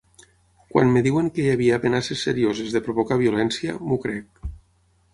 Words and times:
Quan 0.71 0.89
em 0.93 0.97
diuen 1.07 1.29
que 1.35 1.43
hi 1.43 1.51
havia 1.57 1.77
amenaces 1.79 2.25
serioses 2.31 2.75
de 2.79 2.85
provocar 2.89 3.21
violència, 3.23 3.81
m’ho 3.89 4.03
crec. 4.09 4.47